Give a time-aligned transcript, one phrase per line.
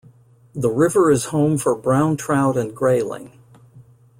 [0.55, 3.37] The river is home for Brown trout and Grayling.